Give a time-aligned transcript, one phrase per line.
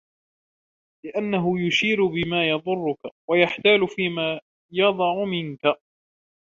[1.05, 4.39] لِأَنَّهُ يُشِيرُ بِمَا يَضُرُّك وَيَحْتَالُ فِيمَا
[4.71, 5.75] يَضَعُ مِنْك